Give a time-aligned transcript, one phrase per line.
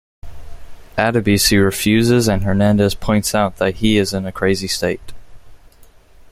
[0.97, 5.13] Adebisi refuses and Hernandez points out that he is in a crazy state.